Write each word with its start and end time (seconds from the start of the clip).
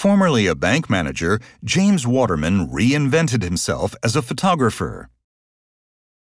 Formerly 0.00 0.46
a 0.46 0.54
bank 0.54 0.88
manager, 0.88 1.40
James 1.62 2.06
Waterman 2.06 2.68
reinvented 2.68 3.42
himself 3.42 3.94
as 4.02 4.16
a 4.16 4.22
photographer. 4.22 5.10